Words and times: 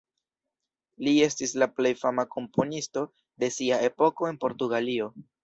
Li 1.07 1.11
estis 1.25 1.53
la 1.63 1.67
plej 1.81 1.91
fama 2.05 2.25
komponisto 2.37 3.05
de 3.45 3.51
sia 3.59 3.79
epoko 3.91 4.31
en 4.33 4.43
Portugalio. 4.47 5.13